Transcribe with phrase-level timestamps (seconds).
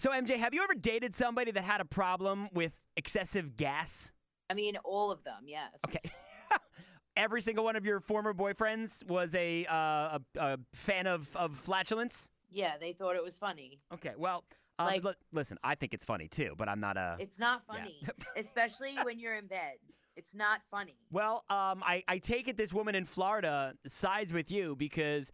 [0.00, 4.10] So, MJ, have you ever dated somebody that had a problem with excessive gas?
[4.48, 5.72] I mean, all of them, yes.
[5.86, 6.10] Okay.
[7.18, 11.54] Every single one of your former boyfriends was a uh, a, a fan of, of
[11.54, 12.30] flatulence?
[12.48, 13.82] Yeah, they thought it was funny.
[13.92, 14.44] Okay, well,
[14.78, 17.16] um, Like- li- listen, I think it's funny too, but I'm not a.
[17.18, 18.02] It's not funny,
[18.38, 19.74] especially when you're in bed.
[20.16, 20.96] It's not funny.
[21.10, 25.30] Well, um, I, I take it this woman in Florida sides with you because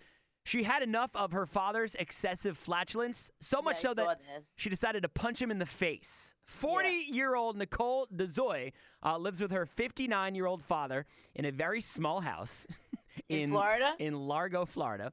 [0.46, 4.54] she had enough of her father's excessive flatulence, so much Yeah, so that this.
[4.58, 6.34] she decided to punch him in the face.
[6.44, 8.72] 40 year old Nicole DeZoy
[9.04, 12.66] uh, lives with her 59 year old father in a very small house
[13.28, 13.94] In Florida?
[13.98, 15.12] In Largo, Florida.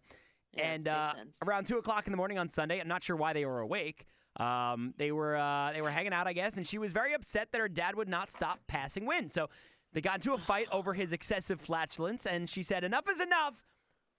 [0.56, 1.14] Yeah, and uh,
[1.46, 4.06] around two o'clock in the morning on Sunday, I'm not sure why they were awake.
[4.38, 7.52] Um, they were uh, they were hanging out, I guess, and she was very upset
[7.52, 9.32] that her dad would not stop passing wind.
[9.32, 9.50] So
[9.94, 13.54] they got into a fight over his excessive flatulence, and she said, "Enough is enough."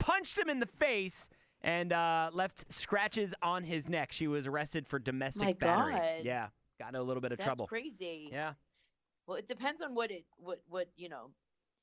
[0.05, 1.31] Punched him in the face
[1.63, 4.13] and uh, left scratches on his neck.
[4.13, 5.93] She was arrested for domestic My battery.
[5.95, 6.17] God.
[6.23, 7.67] Yeah, got into a little bit of That's trouble.
[7.67, 8.29] crazy.
[8.31, 8.53] Yeah.
[9.27, 11.31] Well, it depends on what it what what you know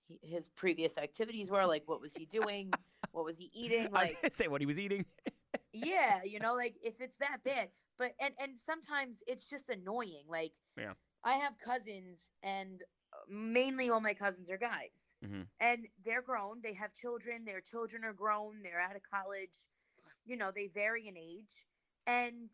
[0.08, 1.66] he, his previous activities were.
[1.66, 2.72] Like, what was he doing?
[3.12, 3.88] what was he eating?
[3.92, 5.06] Like, say what he was eating.
[5.74, 7.70] yeah, you know, like if it's that bad.
[7.98, 10.26] But and and sometimes it's just annoying.
[10.30, 10.94] Like, Yeah.
[11.24, 12.82] I have cousins, and
[13.30, 15.48] mainly all my cousins are guys, Mhm.
[15.60, 16.62] and they're grown.
[16.62, 17.46] They have children.
[17.46, 18.62] Their children are grown.
[18.64, 19.66] They're out of college.
[20.26, 21.66] You know, they vary in age,
[22.08, 22.50] and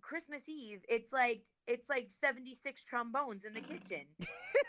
[0.00, 4.06] Christmas Eve, it's like it's like 76 trombones in the kitchen.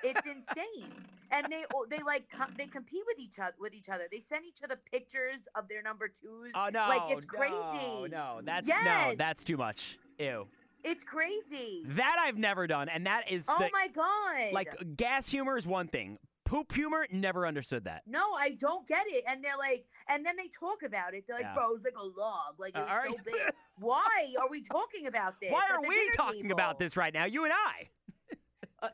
[0.03, 0.91] it's insane.
[1.29, 4.05] And they they like com- they compete with each other with each other.
[4.09, 6.51] They send each other pictures of their number 2s.
[6.55, 6.87] Oh no!
[6.87, 8.07] Like it's no, crazy.
[8.09, 9.15] No, that's no, Yes.
[9.17, 9.99] that's too much.
[10.17, 10.47] Ew.
[10.89, 11.83] It's crazy.
[11.85, 14.53] That I've never done, and that is Oh the, my god.
[14.53, 16.17] like gas humor is one thing.
[16.45, 18.03] Poop humor, never understood that.
[18.07, 19.25] no, I don't get it.
[19.27, 21.25] And they're like, and then they talk about it.
[21.27, 21.53] They're like, Yeah.
[21.53, 22.55] bro, it's like a log.
[22.57, 23.25] Like Uh, it's all so right.
[23.25, 23.35] big.
[23.79, 25.51] Why are we talking about this?
[25.51, 27.25] Why are we talking about this right now?
[27.25, 27.89] You and I.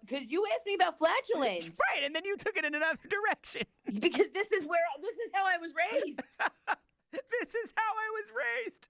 [0.02, 1.78] Because you asked me about flatulence.
[1.94, 3.64] Right, and then you took it in another direction.
[3.86, 6.22] Because this is where this is how I was raised.
[7.12, 8.90] this is how I was raised.